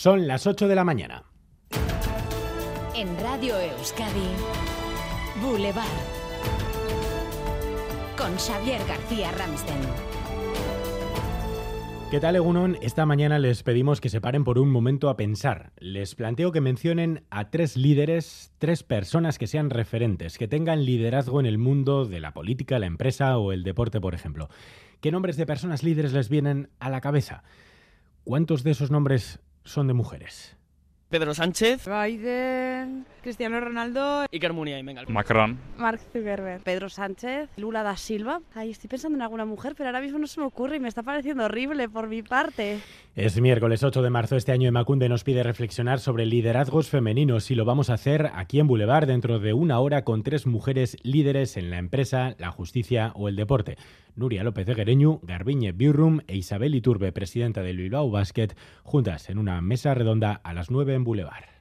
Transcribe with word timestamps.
Son 0.00 0.28
las 0.28 0.46
8 0.46 0.68
de 0.68 0.76
la 0.76 0.84
mañana. 0.84 1.24
En 2.94 3.18
Radio 3.18 3.58
Euskadi, 3.58 4.28
Boulevard. 5.42 5.84
Con 8.16 8.36
Xavier 8.36 8.80
García 8.86 9.32
Ramsten. 9.32 9.80
¿Qué 12.12 12.20
tal, 12.20 12.36
Egunon? 12.36 12.78
Esta 12.80 13.06
mañana 13.06 13.40
les 13.40 13.64
pedimos 13.64 14.00
que 14.00 14.08
se 14.08 14.20
paren 14.20 14.44
por 14.44 14.60
un 14.60 14.70
momento 14.70 15.08
a 15.08 15.16
pensar. 15.16 15.72
Les 15.80 16.14
planteo 16.14 16.52
que 16.52 16.60
mencionen 16.60 17.24
a 17.30 17.50
tres 17.50 17.76
líderes, 17.76 18.52
tres 18.58 18.84
personas 18.84 19.36
que 19.36 19.48
sean 19.48 19.68
referentes, 19.68 20.38
que 20.38 20.46
tengan 20.46 20.84
liderazgo 20.84 21.40
en 21.40 21.46
el 21.46 21.58
mundo 21.58 22.04
de 22.04 22.20
la 22.20 22.32
política, 22.32 22.78
la 22.78 22.86
empresa 22.86 23.36
o 23.36 23.50
el 23.50 23.64
deporte, 23.64 24.00
por 24.00 24.14
ejemplo. 24.14 24.48
¿Qué 25.00 25.10
nombres 25.10 25.36
de 25.36 25.46
personas 25.46 25.82
líderes 25.82 26.12
les 26.12 26.28
vienen 26.28 26.70
a 26.78 26.88
la 26.88 27.00
cabeza? 27.00 27.42
¿Cuántos 28.22 28.62
de 28.62 28.70
esos 28.70 28.92
nombres 28.92 29.40
son 29.68 29.86
de 29.86 29.94
mujeres? 29.94 30.56
Pedro 31.10 31.32
Sánchez, 31.32 31.86
Biden, 31.86 33.06
Cristiano 33.22 33.58
Ronaldo, 33.60 34.26
Iker 34.30 34.52
Muniain, 34.52 34.84
venga. 34.84 35.04
Macron. 35.08 35.58
Mark 35.78 36.00
Zuckerberg. 36.12 36.62
Pedro 36.62 36.90
Sánchez, 36.90 37.48
Lula 37.56 37.82
da 37.82 37.96
Silva. 37.96 38.42
Ay, 38.54 38.72
estoy 38.72 38.88
pensando 38.88 39.16
en 39.16 39.22
alguna 39.22 39.46
mujer, 39.46 39.74
pero 39.74 39.88
ahora 39.88 40.02
mismo 40.02 40.18
no 40.18 40.26
se 40.26 40.38
me 40.38 40.44
ocurre 40.44 40.76
y 40.76 40.80
me 40.80 40.88
está 40.88 41.02
pareciendo 41.02 41.46
horrible 41.46 41.88
por 41.88 42.08
mi 42.08 42.22
parte. 42.22 42.80
Es 43.18 43.40
miércoles 43.40 43.82
8 43.82 44.00
de 44.00 44.10
marzo. 44.10 44.36
Este 44.36 44.52
año 44.52 44.68
Emacunde 44.68 45.08
nos 45.08 45.24
pide 45.24 45.42
reflexionar 45.42 45.98
sobre 45.98 46.24
liderazgos 46.24 46.88
femeninos 46.88 47.50
y 47.50 47.56
lo 47.56 47.64
vamos 47.64 47.90
a 47.90 47.94
hacer 47.94 48.30
aquí 48.32 48.60
en 48.60 48.68
Boulevard 48.68 49.08
dentro 49.08 49.40
de 49.40 49.52
una 49.52 49.80
hora 49.80 50.04
con 50.04 50.22
tres 50.22 50.46
mujeres 50.46 50.96
líderes 51.02 51.56
en 51.56 51.68
la 51.68 51.78
empresa, 51.78 52.36
la 52.38 52.52
justicia 52.52 53.10
o 53.16 53.28
el 53.28 53.34
deporte. 53.34 53.76
Nuria 54.14 54.44
López 54.44 54.66
de 54.66 54.74
Guereñu, 54.74 55.18
Garbiñe 55.24 55.72
Biurrum 55.72 56.20
e 56.28 56.36
Isabel 56.36 56.76
Iturbe, 56.76 57.10
presidenta 57.10 57.60
del 57.62 57.78
Bilbao 57.78 58.08
Basket, 58.08 58.50
juntas 58.84 59.28
en 59.30 59.38
una 59.38 59.60
mesa 59.62 59.94
redonda 59.94 60.40
a 60.44 60.54
las 60.54 60.70
9 60.70 60.94
en 60.94 61.02
Boulevard. 61.02 61.58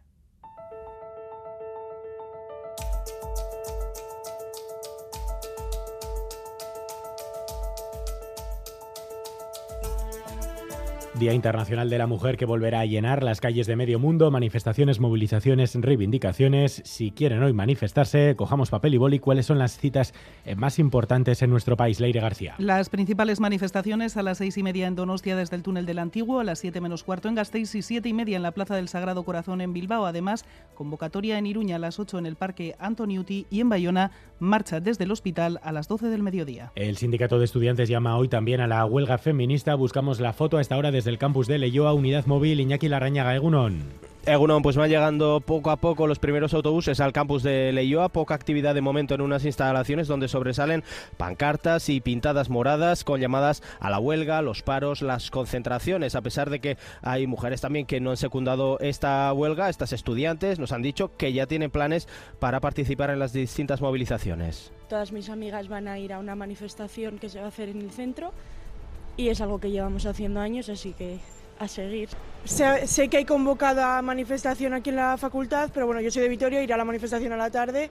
Día 11.20 11.34
Internacional 11.34 11.90
de 11.90 11.98
la 11.98 12.06
Mujer 12.06 12.38
que 12.38 12.46
volverá 12.46 12.82
a 12.82 12.86
llenar 12.86 13.23
las 13.23 13.42
calles 13.42 13.66
de 13.66 13.76
medio 13.76 13.98
mundo, 13.98 14.30
manifestaciones, 14.30 15.00
movilizaciones, 15.00 15.73
reivindicaciones. 15.76 16.82
Si 16.86 17.12
quieren 17.12 17.42
hoy 17.42 17.54
manifestarse, 17.54 18.36
cojamos 18.36 18.70
papel 18.70 18.94
y 18.94 18.98
boli. 18.98 19.20
¿Cuáles 19.20 19.48
son 19.48 19.58
las 19.58 19.78
citas 19.78 20.14
más 20.56 20.78
importantes 20.78 21.42
en 21.42 21.50
nuestro 21.50 21.76
país, 21.76 22.00
Leire 22.00 22.20
García? 22.20 22.56
Las 22.60 22.90
principales 22.90 23.40
manifestaciones 23.40 24.16
a 24.18 24.23
las 24.23 24.38
seis 24.38 24.58
y 24.58 24.64
media 24.64 24.86
en 24.86 24.95
Donostia 24.95 25.36
desde 25.36 25.56
el 25.56 25.64
túnel 25.64 25.86
del 25.88 26.00
Antiguo, 26.00 26.40
a 26.40 26.44
las 26.44 26.60
siete 26.60 26.82
menos 26.82 27.04
cuarto 27.04 27.30
en 27.30 27.36
Gasteiz 27.36 27.73
y 27.73 27.82
siete 27.82 28.10
y 28.10 28.14
media 28.14 28.38
en 28.38 28.44
la 28.44 28.52
Plaza 28.52 28.76
del 28.76 28.88
Sagrado 28.88 29.23
Corazón 29.23 29.62
en 29.62 29.73
Bilbao. 29.73 30.06
Además, 30.06 30.45
convocatoria 30.76 31.38
en 31.40 31.48
Iruña 31.48 31.78
a 31.78 31.80
las 31.80 32.00
ocho 32.00 32.20
en 32.20 32.28
el 32.28 32.36
Parque 32.36 32.76
Antoniuti 32.80 33.48
y 33.50 33.62
en 33.62 33.70
Bayona, 33.70 34.12
marcha 34.40 34.80
desde 34.80 35.06
el 35.06 35.12
hospital 35.12 35.60
a 35.64 35.72
las 35.72 35.88
doce 35.88 36.08
del 36.08 36.22
mediodía. 36.22 36.72
El 36.76 36.98
sindicato 36.98 37.40
de 37.40 37.45
estudiantes 37.45 37.90
llama 37.90 38.18
hoy 38.18 38.28
también 38.28 38.62
a 38.62 38.68
la 38.68 38.86
huelga 38.86 39.18
feminista. 39.18 39.73
Buscamos 39.73 40.20
la 40.20 40.34
foto 40.34 40.58
a 40.58 40.62
esta 40.62 40.78
hora 40.78 40.92
desde 40.92 41.06
el 41.08 41.17
campus 41.17 41.47
de 41.47 41.58
Leyoa, 41.58 41.94
Unidad 41.94 42.25
Móvil, 42.25 42.59
Iñaki 42.59 42.89
Larrañaga, 42.89 43.36
Egunon. 43.36 44.08
Egunon, 44.27 44.61
pues 44.61 44.75
van 44.75 44.89
llegando 44.89 45.39
poco 45.39 45.72
a 45.72 45.77
poco 45.77 46.05
los 46.05 46.19
primeros 46.19 46.53
autobuses 46.53 46.99
al 46.99 47.14
campus 47.14 47.44
de 47.44 47.72
Leyoa, 47.72 48.09
poca 48.09 48.36
actividad 48.36 48.75
de 48.75 48.81
momento 48.81 49.16
en 49.16 49.22
unas 49.22 49.45
instalaciones 49.45 50.09
donde 50.09 50.27
sobresalen 50.27 50.83
pancartas 51.16 51.88
y 51.88 52.02
pintadas 52.02 52.49
moradas 52.49 53.05
con 53.05 53.22
llamadas 53.22 53.64
a 53.80 53.89
la 53.89 53.99
huelga, 53.99 54.41
los 54.41 54.64
paros, 54.64 55.02
las 55.02 55.31
concentraciones, 55.31 56.14
a 56.16 56.22
pesar 56.22 56.49
de 56.49 56.59
que 56.59 56.77
hay 57.02 57.25
mujeres 57.25 57.61
también 57.61 57.86
que 57.86 58.02
no 58.02 58.09
han 58.09 58.17
secundado 58.17 58.80
esta 58.81 59.31
huelga, 59.31 59.69
estas 59.69 59.94
estudiantes 59.94 60.59
nos 60.59 60.73
han 60.73 60.81
dicho 60.81 61.16
que 61.16 61.31
ya 61.31 61.47
tienen 61.47 61.71
planes 61.71 62.09
para 62.39 62.59
participar 62.59 63.11
en 63.11 63.19
las 63.19 63.31
distintas 63.31 63.80
movilizaciones. 63.80 64.73
Todas 64.89 65.14
mis 65.14 65.30
amigas 65.30 65.69
van 65.69 65.88
a 65.88 65.99
ir 65.99 66.11
a 66.11 66.19
una 66.19 66.36
manifestación 66.36 67.17
que 67.17 67.30
se 67.30 67.39
va 67.39 67.45
a 67.45 67.48
hacer 67.48 67.70
en 67.70 67.82
el 67.82 67.92
centro 67.92 68.33
y 69.17 69.30
es 69.30 69.42
algo 69.42 69.60
que 69.60 69.72
llevamos 69.72 70.05
haciendo 70.05 70.39
años, 70.39 70.70
así 70.70 70.94
que 70.94 71.20
a 71.60 71.67
seguir. 71.67 72.10
Sé, 72.45 73.10
que 73.10 73.17
hay 73.17 73.26
convocada 73.26 74.02
manifestación 74.02 74.73
aquí 74.73 74.92
en 74.92 74.98
la 74.98 75.17
facultad, 75.17 75.72
pero 75.73 75.88
bueno, 75.88 76.00
yo 76.02 76.11
soy 76.11 76.22
de 76.22 76.30
Vitoria, 76.30 76.61
iré 76.61 76.73
a 76.73 76.78
la 76.78 76.86
manifestación 76.86 77.33
a 77.33 77.38
la 77.38 77.50
tarde 77.50 77.89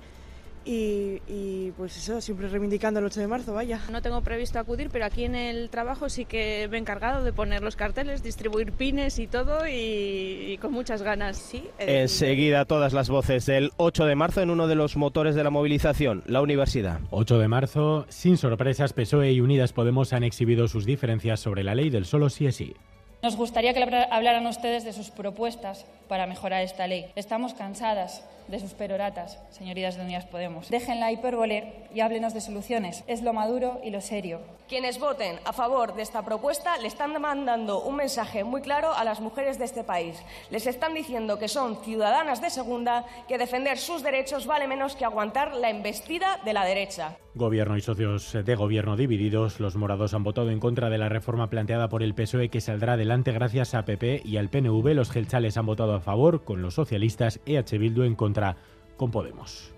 y, 0.66 1.22
y, 1.28 1.72
pues 1.76 1.96
eso, 1.96 2.20
siempre 2.20 2.48
reivindicando 2.48 2.98
el 2.98 3.06
8 3.06 3.20
de 3.20 3.28
marzo, 3.28 3.54
vaya. 3.54 3.80
No 3.90 4.02
tengo 4.02 4.20
previsto 4.22 4.58
acudir, 4.58 4.90
pero 4.90 5.04
aquí 5.04 5.24
en 5.24 5.36
el 5.36 5.70
trabajo 5.70 6.08
sí 6.08 6.24
que 6.24 6.66
me 6.68 6.76
he 6.76 6.80
encargado 6.80 7.22
de 7.22 7.32
poner 7.32 7.62
los 7.62 7.76
carteles, 7.76 8.24
distribuir 8.24 8.72
pines 8.72 9.20
y 9.20 9.28
todo 9.28 9.68
y, 9.68 10.52
y 10.52 10.58
con 10.58 10.72
muchas 10.72 11.02
ganas, 11.02 11.36
sí. 11.36 11.64
Eh, 11.78 12.02
Enseguida 12.02 12.64
todas 12.64 12.92
las 12.92 13.08
voces 13.08 13.46
del 13.46 13.70
8 13.76 14.06
de 14.06 14.16
marzo 14.16 14.42
en 14.42 14.50
uno 14.50 14.66
de 14.66 14.74
los 14.74 14.96
motores 14.96 15.36
de 15.36 15.44
la 15.44 15.50
movilización, 15.50 16.24
la 16.26 16.42
universidad. 16.42 16.98
8 17.10 17.38
de 17.38 17.48
marzo, 17.48 18.06
sin 18.08 18.36
sorpresas, 18.36 18.92
PSOE 18.92 19.32
y 19.32 19.40
Unidas 19.40 19.72
Podemos 19.72 20.12
han 20.12 20.24
exhibido 20.24 20.66
sus 20.66 20.84
diferencias 20.84 21.38
sobre 21.38 21.62
la 21.62 21.76
ley 21.76 21.90
del 21.90 22.06
solo 22.06 22.28
sí 22.28 22.46
es 22.46 22.56
sí. 22.56 22.74
Nos 23.22 23.36
gustaría 23.36 23.72
que 23.72 23.82
hablaran 23.82 24.46
ustedes 24.46 24.84
de 24.84 24.92
sus 24.92 25.10
propuestas 25.10 25.86
para 26.08 26.26
mejorar 26.26 26.62
esta 26.62 26.86
ley. 26.86 27.10
Estamos 27.16 27.54
cansadas 27.54 28.24
de 28.48 28.60
sus 28.60 28.74
peroratas, 28.74 29.40
señorías 29.50 29.96
de 29.96 30.02
Unidas 30.02 30.26
Podemos. 30.26 30.68
Dejen 30.68 31.00
la 31.00 31.12
hipérbole 31.12 31.74
y 31.94 32.00
háblenos 32.00 32.34
de 32.34 32.40
soluciones. 32.40 33.04
Es 33.06 33.22
lo 33.22 33.32
maduro 33.32 33.80
y 33.82 33.90
lo 33.90 34.00
serio. 34.00 34.40
Quienes 34.68 34.98
voten 34.98 35.38
a 35.44 35.52
favor 35.52 35.94
de 35.94 36.02
esta 36.02 36.24
propuesta 36.24 36.76
le 36.78 36.88
están 36.88 37.20
mandando 37.20 37.82
un 37.82 37.96
mensaje 37.96 38.42
muy 38.42 38.62
claro 38.62 38.92
a 38.92 39.04
las 39.04 39.20
mujeres 39.20 39.58
de 39.58 39.64
este 39.64 39.84
país. 39.84 40.20
Les 40.50 40.66
están 40.66 40.94
diciendo 40.94 41.38
que 41.38 41.48
son 41.48 41.76
ciudadanas 41.84 42.40
de 42.40 42.50
segunda, 42.50 43.04
que 43.28 43.38
defender 43.38 43.78
sus 43.78 44.02
derechos 44.02 44.46
vale 44.46 44.66
menos 44.66 44.96
que 44.96 45.04
aguantar 45.04 45.54
la 45.54 45.70
embestida 45.70 46.40
de 46.44 46.52
la 46.52 46.64
derecha. 46.64 47.16
Gobierno 47.34 47.76
y 47.76 47.82
socios 47.82 48.32
de 48.32 48.54
gobierno 48.54 48.96
divididos, 48.96 49.60
los 49.60 49.76
morados 49.76 50.14
han 50.14 50.24
votado 50.24 50.50
en 50.50 50.58
contra 50.58 50.88
de 50.88 50.98
la 50.98 51.10
reforma 51.10 51.50
planteada 51.50 51.88
por 51.88 52.02
el 52.02 52.14
PSOE 52.14 52.48
que 52.48 52.62
saldrá 52.62 52.94
adelante 52.94 53.30
gracias 53.30 53.74
a 53.74 53.84
PP 53.84 54.22
y 54.24 54.38
al 54.38 54.48
PNV. 54.48 54.94
Los 54.94 55.10
gelchales 55.10 55.58
han 55.58 55.66
votado 55.66 55.95
a 55.96 56.00
favor, 56.00 56.44
con 56.44 56.62
los 56.62 56.74
socialistas 56.74 57.40
EH 57.46 57.78
Bildu 57.78 58.02
en 58.02 58.14
contra 58.14 58.56
con 58.96 59.10
Podemos. 59.10 59.72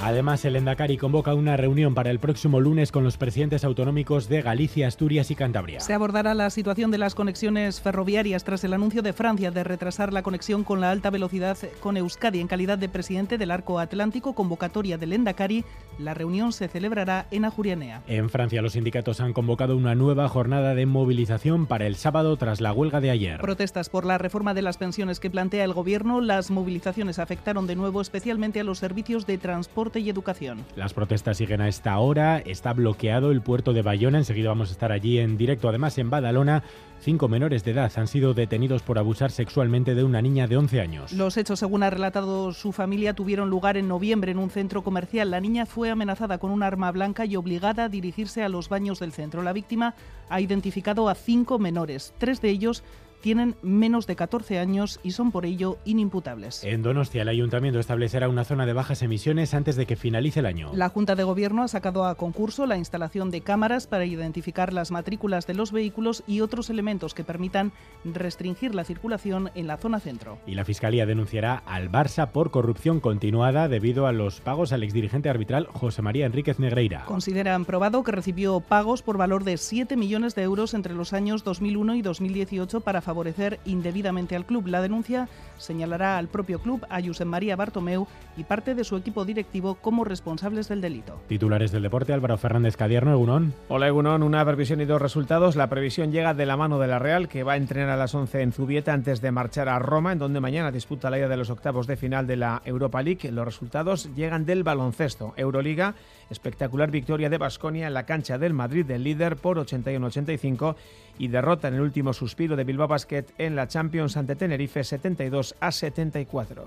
Además, 0.00 0.44
el 0.44 0.54
Endacari 0.54 0.96
convoca 0.96 1.34
una 1.34 1.56
reunión 1.56 1.92
para 1.94 2.10
el 2.10 2.20
próximo 2.20 2.60
lunes 2.60 2.92
con 2.92 3.02
los 3.02 3.16
presidentes 3.16 3.64
autonómicos 3.64 4.28
de 4.28 4.42
Galicia, 4.42 4.86
Asturias 4.86 5.30
y 5.32 5.34
Cantabria. 5.34 5.80
Se 5.80 5.92
abordará 5.92 6.34
la 6.34 6.50
situación 6.50 6.92
de 6.92 6.98
las 6.98 7.16
conexiones 7.16 7.80
ferroviarias 7.80 8.44
tras 8.44 8.62
el 8.62 8.74
anuncio 8.74 9.02
de 9.02 9.12
Francia 9.12 9.50
de 9.50 9.64
retrasar 9.64 10.12
la 10.12 10.22
conexión 10.22 10.62
con 10.62 10.80
la 10.80 10.92
alta 10.92 11.10
velocidad 11.10 11.58
con 11.80 11.96
Euskadi 11.96 12.40
en 12.40 12.46
calidad 12.46 12.78
de 12.78 12.88
presidente 12.88 13.38
del 13.38 13.50
Arco 13.50 13.80
Atlántico, 13.80 14.34
convocatoria 14.34 14.98
del 14.98 15.14
Endacari. 15.14 15.64
La 15.98 16.14
reunión 16.14 16.52
se 16.52 16.68
celebrará 16.68 17.26
en 17.32 17.44
Ajurianea. 17.44 18.02
En 18.06 18.30
Francia, 18.30 18.62
los 18.62 18.74
sindicatos 18.74 19.20
han 19.20 19.32
convocado 19.32 19.76
una 19.76 19.96
nueva 19.96 20.28
jornada 20.28 20.76
de 20.76 20.86
movilización 20.86 21.66
para 21.66 21.86
el 21.86 21.96
sábado 21.96 22.36
tras 22.36 22.60
la 22.60 22.72
huelga 22.72 23.00
de 23.00 23.10
ayer. 23.10 23.40
Protestas 23.40 23.88
por 23.88 24.06
la 24.06 24.16
reforma 24.16 24.54
de 24.54 24.62
las 24.62 24.76
pensiones 24.76 25.18
que 25.18 25.28
plantea 25.28 25.64
el 25.64 25.72
gobierno. 25.72 26.20
Las 26.20 26.52
movilizaciones 26.52 27.18
afectaron 27.18 27.66
de 27.66 27.74
nuevo 27.74 28.00
especialmente 28.00 28.60
a 28.60 28.64
los 28.64 28.78
servicios 28.78 29.26
de 29.26 29.38
transporte 29.38 29.87
y 29.96 30.10
educación. 30.10 30.64
Las 30.76 30.92
protestas 30.92 31.38
siguen 31.38 31.62
a 31.62 31.68
esta 31.68 31.98
hora. 31.98 32.38
Está 32.38 32.74
bloqueado 32.74 33.30
el 33.30 33.40
puerto 33.40 33.72
de 33.72 33.82
Bayona. 33.82 34.18
Enseguida 34.18 34.50
vamos 34.50 34.68
a 34.68 34.72
estar 34.72 34.92
allí 34.92 35.18
en 35.18 35.38
directo. 35.38 35.68
Además, 35.68 35.96
en 35.96 36.10
Badalona, 36.10 36.62
cinco 37.00 37.28
menores 37.28 37.64
de 37.64 37.70
edad 37.70 37.90
han 37.96 38.06
sido 38.06 38.34
detenidos 38.34 38.82
por 38.82 38.98
abusar 38.98 39.30
sexualmente 39.30 39.94
de 39.94 40.04
una 40.04 40.20
niña 40.20 40.46
de 40.46 40.56
11 40.56 40.80
años. 40.80 41.12
Los 41.12 41.36
hechos, 41.36 41.60
según 41.60 41.82
ha 41.82 41.90
relatado 41.90 42.52
su 42.52 42.72
familia, 42.72 43.14
tuvieron 43.14 43.48
lugar 43.48 43.76
en 43.76 43.88
noviembre 43.88 44.32
en 44.32 44.38
un 44.38 44.50
centro 44.50 44.82
comercial. 44.82 45.30
La 45.30 45.40
niña 45.40 45.64
fue 45.64 45.90
amenazada 45.90 46.38
con 46.38 46.50
un 46.50 46.62
arma 46.62 46.92
blanca 46.92 47.24
y 47.24 47.36
obligada 47.36 47.84
a 47.84 47.88
dirigirse 47.88 48.42
a 48.42 48.48
los 48.48 48.68
baños 48.68 49.00
del 49.00 49.12
centro. 49.12 49.42
La 49.42 49.52
víctima 49.52 49.94
ha 50.28 50.40
identificado 50.40 51.08
a 51.08 51.14
cinco 51.14 51.58
menores. 51.58 52.12
Tres 52.18 52.42
de 52.42 52.50
ellos 52.50 52.82
tienen 53.20 53.56
menos 53.62 54.06
de 54.06 54.16
14 54.16 54.58
años 54.58 55.00
y 55.02 55.12
son 55.12 55.30
por 55.30 55.46
ello 55.46 55.78
inimputables. 55.84 56.64
En 56.64 56.82
Donostia, 56.82 57.22
el 57.22 57.28
ayuntamiento 57.28 57.80
establecerá 57.80 58.28
una 58.28 58.44
zona 58.44 58.66
de 58.66 58.72
bajas 58.72 59.02
emisiones 59.02 59.54
antes 59.54 59.76
de 59.76 59.86
que 59.86 59.96
finalice 59.96 60.40
el 60.40 60.46
año. 60.46 60.70
La 60.74 60.88
Junta 60.88 61.14
de 61.14 61.24
Gobierno 61.24 61.62
ha 61.62 61.68
sacado 61.68 62.04
a 62.04 62.14
concurso 62.14 62.66
la 62.66 62.76
instalación 62.76 63.30
de 63.30 63.40
cámaras 63.40 63.86
para 63.86 64.04
identificar 64.04 64.72
las 64.72 64.90
matrículas 64.90 65.46
de 65.46 65.54
los 65.54 65.72
vehículos 65.72 66.22
y 66.26 66.40
otros 66.40 66.70
elementos 66.70 67.14
que 67.14 67.24
permitan 67.24 67.72
restringir 68.04 68.74
la 68.74 68.84
circulación 68.84 69.50
en 69.54 69.66
la 69.66 69.76
zona 69.76 70.00
centro. 70.00 70.38
Y 70.46 70.54
la 70.54 70.64
Fiscalía 70.64 71.06
denunciará 71.06 71.62
al 71.66 71.90
Barça 71.90 72.30
por 72.30 72.50
corrupción 72.50 73.00
continuada 73.00 73.68
debido 73.68 74.06
a 74.06 74.12
los 74.12 74.40
pagos 74.40 74.72
al 74.72 74.82
exdirigente 74.82 75.28
arbitral 75.28 75.66
José 75.72 76.02
María 76.02 76.26
Enríquez 76.26 76.58
Negreira. 76.58 77.04
Consideran 77.06 77.64
probado 77.64 78.02
que 78.02 78.12
recibió 78.12 78.60
pagos 78.60 79.02
por 79.02 79.16
valor 79.16 79.44
de 79.44 79.56
7 79.56 79.96
millones 79.96 80.34
de 80.34 80.42
euros 80.42 80.74
entre 80.74 80.94
los 80.94 81.12
años 81.12 81.44
2001 81.44 81.94
y 81.96 82.02
2018 82.02 82.80
para 82.80 83.00
favorecer 83.08 83.58
indebidamente 83.64 84.36
al 84.36 84.44
club. 84.44 84.66
La 84.66 84.82
denuncia 84.82 85.30
señalará 85.56 86.18
al 86.18 86.28
propio 86.28 86.58
club, 86.58 86.84
a 86.90 87.00
Josep 87.02 87.26
María 87.26 87.56
Bartomeu 87.56 88.06
y 88.36 88.44
parte 88.44 88.74
de 88.74 88.84
su 88.84 88.98
equipo 88.98 89.24
directivo 89.24 89.76
como 89.76 90.04
responsables 90.04 90.68
del 90.68 90.82
delito. 90.82 91.18
Titulares 91.26 91.72
del 91.72 91.82
deporte, 91.82 92.12
Álvaro 92.12 92.36
Fernández 92.36 92.76
Cadierno, 92.76 93.12
Egunón. 93.12 93.54
Hola 93.68 93.88
Egunón, 93.88 94.22
una 94.22 94.44
previsión 94.44 94.82
y 94.82 94.84
dos 94.84 95.00
resultados. 95.00 95.56
La 95.56 95.70
previsión 95.70 96.12
llega 96.12 96.34
de 96.34 96.44
la 96.44 96.58
mano 96.58 96.78
de 96.78 96.86
la 96.86 96.98
Real, 96.98 97.28
que 97.28 97.44
va 97.44 97.54
a 97.54 97.56
entrenar 97.56 97.88
a 97.88 97.96
las 97.96 98.14
11 98.14 98.42
en 98.42 98.52
Zubieta 98.52 98.92
antes 98.92 99.22
de 99.22 99.32
marchar 99.32 99.70
a 99.70 99.78
Roma, 99.78 100.12
en 100.12 100.18
donde 100.18 100.40
mañana 100.40 100.70
disputa 100.70 101.08
la 101.08 101.18
ida 101.18 101.28
de 101.28 101.38
los 101.38 101.48
octavos 101.48 101.86
de 101.86 101.96
final 101.96 102.26
de 102.26 102.36
la 102.36 102.60
Europa 102.66 103.02
League. 103.02 103.32
Los 103.32 103.46
resultados 103.46 104.14
llegan 104.14 104.44
del 104.44 104.64
baloncesto. 104.64 105.32
Euroliga, 105.38 105.94
espectacular 106.28 106.90
victoria 106.90 107.30
de 107.30 107.38
Basconia 107.38 107.86
en 107.86 107.94
la 107.94 108.04
cancha 108.04 108.36
del 108.36 108.52
Madrid 108.52 108.84
del 108.84 109.02
líder 109.02 109.36
por 109.36 109.56
81-85 109.56 110.76
y 111.18 111.28
derrota 111.28 111.68
en 111.68 111.74
el 111.74 111.80
último 111.80 112.12
suspiro 112.12 112.54
de 112.54 112.64
Bilbao 112.64 112.88
Basket 112.98 113.26
en 113.38 113.54
la 113.54 113.68
Champions 113.68 114.16
ante 114.16 114.34
Tenerife 114.34 114.82
72 114.82 115.54
a 115.60 115.70
74. 115.70 116.64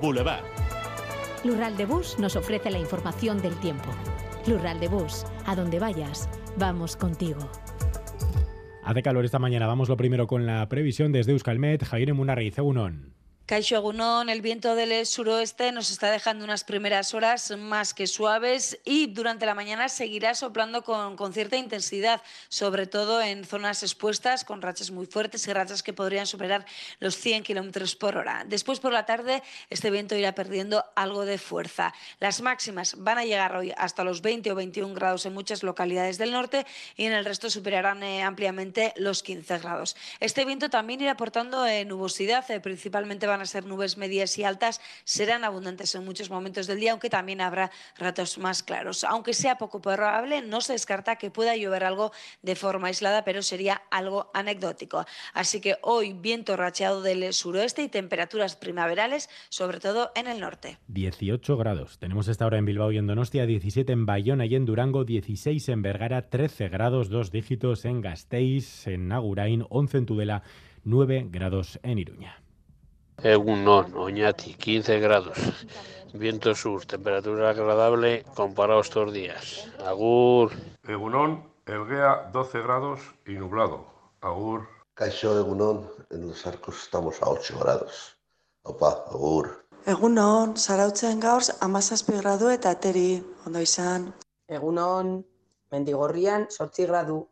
Boulevard. 0.00 0.44
Lural 1.42 1.76
de 1.76 1.84
Bus 1.84 2.16
nos 2.20 2.36
ofrece 2.36 2.70
la 2.70 2.78
información 2.78 3.42
del 3.42 3.56
tiempo. 3.56 3.90
Lural 4.46 4.78
de 4.78 4.86
Bus, 4.86 5.26
a 5.46 5.56
donde 5.56 5.80
vayas, 5.80 6.28
vamos 6.56 6.96
contigo. 6.96 7.40
Hace 8.84 9.02
calor 9.02 9.24
esta 9.24 9.40
mañana. 9.40 9.66
Vamos 9.66 9.88
lo 9.88 9.96
primero 9.96 10.28
con 10.28 10.46
la 10.46 10.68
previsión 10.68 11.10
desde 11.10 11.32
Euskalmet. 11.32 11.82
Javier 11.82 12.14
Munarriz, 12.14 12.56
Egunon. 12.56 13.19
Caixo 13.50 13.82
el 14.28 14.42
viento 14.42 14.76
del 14.76 15.04
suroeste 15.04 15.72
nos 15.72 15.90
está 15.90 16.12
dejando 16.12 16.44
unas 16.44 16.62
primeras 16.62 17.14
horas 17.14 17.50
más 17.58 17.94
que 17.94 18.06
suaves 18.06 18.78
y 18.84 19.08
durante 19.08 19.44
la 19.44 19.56
mañana 19.56 19.88
seguirá 19.88 20.36
soplando 20.36 20.84
con, 20.84 21.16
con, 21.16 21.32
cierta 21.32 21.56
intensidad, 21.56 22.22
sobre 22.48 22.86
todo 22.86 23.20
en 23.20 23.44
zonas 23.44 23.82
expuestas 23.82 24.44
con 24.44 24.62
rachas 24.62 24.92
muy 24.92 25.06
fuertes 25.06 25.48
y 25.48 25.52
rachas 25.52 25.82
que 25.82 25.92
podrían 25.92 26.28
superar 26.28 26.64
los 27.00 27.16
100 27.16 27.42
kilómetros 27.42 27.96
por 27.96 28.16
hora. 28.16 28.44
Después 28.46 28.78
por 28.78 28.92
la 28.92 29.04
tarde 29.04 29.42
este 29.68 29.90
viento 29.90 30.14
irá 30.14 30.32
perdiendo 30.32 30.84
algo 30.94 31.24
de 31.24 31.36
fuerza. 31.36 31.92
Las 32.20 32.42
máximas 32.42 32.94
van 32.98 33.18
a 33.18 33.24
llegar 33.24 33.56
hoy 33.56 33.72
hasta 33.76 34.04
los 34.04 34.22
20 34.22 34.52
o 34.52 34.54
21 34.54 34.94
grados 34.94 35.26
en 35.26 35.34
muchas 35.34 35.64
localidades 35.64 36.18
del 36.18 36.30
norte 36.30 36.66
y 36.96 37.06
en 37.06 37.14
el 37.14 37.24
resto 37.24 37.50
superarán 37.50 38.04
eh, 38.04 38.22
ampliamente 38.22 38.92
los 38.94 39.24
15 39.24 39.58
grados. 39.58 39.96
Este 40.20 40.44
viento 40.44 40.70
también 40.70 41.00
irá 41.00 41.10
aportando 41.12 41.66
eh, 41.66 41.84
nubosidad, 41.84 42.48
eh, 42.52 42.60
principalmente 42.60 43.26
van 43.26 43.39
a 43.40 43.46
ser 43.46 43.66
nubes 43.66 43.96
medias 43.96 44.38
y 44.38 44.44
altas, 44.44 44.80
serán 45.04 45.44
abundantes 45.44 45.94
en 45.94 46.04
muchos 46.04 46.30
momentos 46.30 46.66
del 46.66 46.80
día, 46.80 46.92
aunque 46.92 47.10
también 47.10 47.40
habrá 47.40 47.70
ratos 47.96 48.38
más 48.38 48.62
claros. 48.62 49.04
Aunque 49.04 49.34
sea 49.34 49.58
poco 49.58 49.80
probable, 49.80 50.42
no 50.42 50.60
se 50.60 50.72
descarta 50.72 51.16
que 51.16 51.30
pueda 51.30 51.56
llover 51.56 51.84
algo 51.84 52.12
de 52.42 52.56
forma 52.56 52.88
aislada, 52.88 53.24
pero 53.24 53.42
sería 53.42 53.82
algo 53.90 54.30
anecdótico. 54.34 55.06
Así 55.34 55.60
que 55.60 55.76
hoy 55.82 56.12
viento 56.12 56.56
racheado 56.56 57.02
del 57.02 57.32
suroeste 57.32 57.82
y 57.82 57.88
temperaturas 57.88 58.56
primaverales, 58.56 59.28
sobre 59.48 59.80
todo 59.80 60.12
en 60.14 60.26
el 60.26 60.40
norte. 60.40 60.78
18 60.88 61.56
grados. 61.56 61.98
Tenemos 61.98 62.28
esta 62.28 62.46
hora 62.46 62.58
en 62.58 62.64
Bilbao 62.64 62.92
y 62.92 62.98
en 62.98 63.06
Donostia, 63.06 63.46
17 63.46 63.92
en 63.92 64.06
Bayona 64.06 64.46
y 64.46 64.54
en 64.54 64.64
Durango, 64.66 65.04
16 65.04 65.68
en 65.68 65.82
Vergara, 65.82 66.28
13 66.28 66.68
grados, 66.68 67.08
dos 67.08 67.30
dígitos 67.30 67.84
en 67.84 68.00
Gasteiz, 68.00 68.86
en 68.86 69.12
Agurain, 69.12 69.64
11 69.68 69.98
en 69.98 70.06
Tudela, 70.06 70.42
9 70.84 71.26
grados 71.30 71.78
en 71.82 71.98
Iruña. 71.98 72.42
Egunon, 73.22 73.94
Oñati, 73.96 74.54
15 74.54 74.98
grados. 74.98 75.38
Viento 76.14 76.54
sur, 76.54 76.86
temperatura 76.86 77.50
agradable 77.50 78.24
comparado 78.34 78.78
a 78.78 78.82
estos 78.82 79.12
días. 79.12 79.68
Agur. 79.84 80.52
Egunon, 80.88 81.44
Elguea, 81.66 82.30
12 82.32 82.62
grados 82.62 83.00
y 83.26 83.32
nublado. 83.32 83.84
Agur. 84.22 84.68
Caixo 84.94 85.38
Egunon, 85.38 85.86
en 86.10 86.28
los 86.28 86.46
arcos 86.46 86.82
estamos 86.82 87.22
a 87.22 87.28
8 87.28 87.58
grados. 87.60 88.16
Opa, 88.62 89.04
agur. 89.10 89.66
Egunon, 89.86 90.56
zarautzen 90.56 91.20
gaur 91.20 91.42
amazazpi 91.60 92.16
gradu 92.16 92.48
eta 92.48 92.70
ateri, 92.70 93.22
ondo 93.46 93.60
izan. 93.60 94.12
Egunon, 94.48 95.24
mendigorrian, 95.70 96.48
sortzi 96.50 96.86
gradu. 96.86 97.26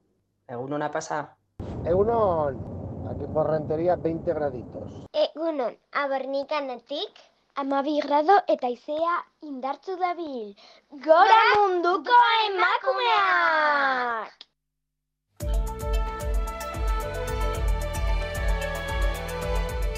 Egunona 0.48 0.90
pasa. 0.90 1.36
Egunon, 1.84 2.77
Aquí 3.08 3.24
por 3.32 3.48
Rentería 3.50 3.96
20 3.96 4.34
graditos. 4.34 4.92
Egunon, 5.12 5.78
abernikanatik, 5.92 7.08
amabi 7.54 8.00
grado 8.00 8.36
eta 8.46 8.68
izea 8.68 9.24
indartzu 9.40 9.96
dabil. 9.96 10.54
Gora 10.90 11.40
munduko 11.56 12.12
emakumeak! 12.48 14.36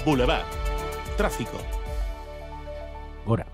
Boulevard. 0.05 0.45
Tráfico. 1.17 1.57
Gora. 3.25 3.50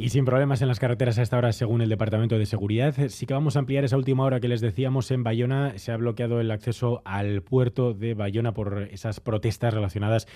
Y 0.00 0.08
sin 0.08 0.24
problemas 0.24 0.62
en 0.62 0.68
las 0.68 0.78
carreteras 0.78 1.18
a 1.18 1.22
esta 1.22 1.36
hora, 1.36 1.52
según 1.52 1.82
el 1.82 1.90
Departamento 1.90 2.38
de 2.38 2.46
Seguridad. 2.46 2.94
Sí 3.08 3.26
que 3.26 3.34
vamos 3.34 3.56
a 3.56 3.58
ampliar 3.58 3.84
esa 3.84 3.98
última 3.98 4.24
hora 4.24 4.40
que 4.40 4.48
les 4.48 4.62
decíamos 4.62 5.10
en 5.10 5.22
Bayona. 5.22 5.74
Se 5.76 5.92
ha 5.92 5.96
bloqueado 5.98 6.40
el 6.40 6.50
acceso 6.50 7.02
al 7.04 7.42
puerto 7.42 7.92
de 7.92 8.14
Bayona 8.14 8.54
por 8.54 8.88
esas 8.90 9.20
protestas 9.20 9.74
relacionadas 9.74 10.26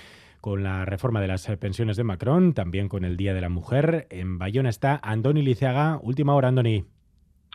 con 0.42 0.62
la 0.62 0.84
reforma 0.84 1.22
de 1.22 1.28
las 1.28 1.46
pensiones 1.58 1.96
de 1.96 2.04
Macron, 2.04 2.52
también 2.52 2.90
con 2.90 3.06
el 3.06 3.16
Día 3.16 3.32
de 3.32 3.40
la 3.40 3.48
Mujer. 3.48 4.06
En 4.10 4.36
Bayona 4.36 4.68
está 4.68 5.00
Andoni 5.02 5.40
Liceaga. 5.40 5.98
Última 6.02 6.34
hora, 6.34 6.48
Andoni. 6.48 6.84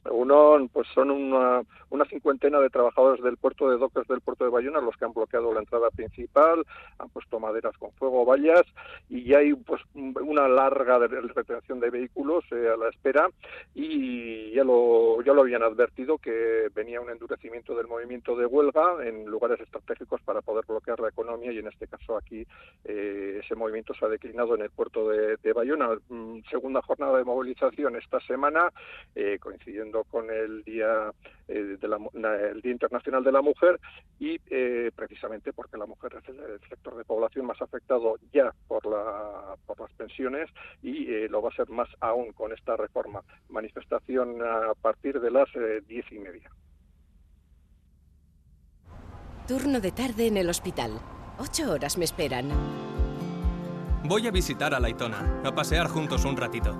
Uno, 0.06 0.68
pues 0.72 0.88
son 0.94 1.12
una, 1.12 1.62
una 1.90 2.06
cincuentena 2.06 2.60
de 2.60 2.70
trabajadores 2.70 3.24
del 3.24 3.38
puerto 3.38 3.70
de 3.70 3.78
Dockers 3.78 4.08
del 4.08 4.22
puerto 4.22 4.44
de 4.44 4.50
Bayona 4.50 4.80
los 4.82 4.96
que 4.96 5.06
han 5.06 5.14
bloqueado 5.14 5.54
la 5.54 5.60
entrada 5.60 5.90
principal, 5.90 6.66
han 6.98 7.10
puesto 7.10 7.40
maderas 7.40 7.78
con 7.78 7.92
fuego, 7.94 8.26
vallas 8.26 8.64
y 9.10 9.24
ya 9.24 9.40
hay 9.40 9.54
pues 9.54 9.82
una 9.94 10.48
larga 10.48 11.00
retención 11.00 11.80
de 11.80 11.90
vehículos 11.90 12.46
eh, 12.52 12.70
a 12.74 12.78
la 12.78 12.90
espera 12.90 13.30
y 13.76 14.52
ya 14.52 14.64
lo 14.64 15.22
ya 15.22 15.34
lo 15.34 15.42
habían 15.42 15.64
advertido 15.64 16.18
que 16.18 16.70
venía 16.74 17.02
un 17.02 17.10
endurecimiento 17.10 17.76
del 17.76 17.88
movimiento 17.88 18.36
de 18.36 18.46
huelga 18.46 19.06
en 19.06 19.26
lugares 19.26 19.60
estratégicos 19.60 20.22
para 20.22 20.42
poder 20.42 20.66
bloquear 20.68 21.00
la 21.00 21.10
economía 21.10 21.52
y 21.52 21.60
en 21.60 21.68
este 21.68 21.88
caso 21.88 22.18
aquí 22.18 22.46
eh, 22.86 23.42
ese 23.44 23.56
movimiento 23.56 23.94
se 23.94 24.06
ha 24.06 24.10
declinado 24.10 24.56
en 24.56 24.62
el 24.62 24.70
puerto 24.70 25.10
de, 25.10 25.38
de 25.38 25.54
Bayona. 25.54 25.90
Mm, 26.10 26.40
segunda 26.50 26.82
jornada 26.82 27.18
de 27.18 27.24
movilización 27.24 27.96
esta 27.96 28.20
semana 28.22 28.72
eh, 29.16 29.38
coincidiendo 29.40 29.99
con 30.06 30.30
el 30.30 30.64
día 30.64 31.12
eh, 31.48 31.78
de 31.80 31.88
la, 31.88 31.98
el 32.52 32.62
Día 32.62 32.72
Internacional 32.72 33.24
de 33.24 33.32
la 33.32 33.42
Mujer 33.42 33.80
y 34.20 34.40
eh, 34.50 34.92
precisamente 34.96 35.54
porque 35.54 35.78
la 35.78 35.86
mujer 35.86 36.16
es 36.22 36.30
el, 36.30 36.40
el, 36.40 36.60
sector 36.70 36.96
de 36.96 37.06
población 37.06 37.46
más 37.46 37.62
afectado 37.62 38.18
ya 38.34 38.54
por, 38.68 38.86
la, 38.86 39.56
por 39.66 39.80
las 39.80 39.92
pensiones 39.94 40.50
y 40.82 41.12
eh, 41.12 41.28
lo 41.30 41.42
va 41.42 41.50
a 41.50 41.56
ser 41.56 41.70
más 41.70 41.90
aún 42.00 42.32
con 42.34 42.52
esta 42.54 42.76
reforma. 42.76 43.22
Manifestación 43.50 44.42
a 44.42 44.74
partir 44.82 45.20
de 45.20 45.32
las 45.32 45.48
eh, 45.56 45.82
diez 45.88 46.06
y 46.12 46.20
media. 46.20 46.50
Turno 49.48 49.80
de 49.80 49.92
tarde 49.92 50.28
en 50.28 50.38
el 50.38 50.50
hospital. 50.50 50.92
Ocho 51.40 51.72
horas 51.72 51.98
me 51.98 52.06
esperan. 52.06 52.50
Voy 54.04 54.28
a 54.28 54.32
visitar 54.32 54.74
a 54.74 54.80
Laitona, 54.80 55.42
a 55.44 55.54
pasear 55.54 55.88
juntos 55.88 56.26
un 56.26 56.38
ratito. 56.38 56.80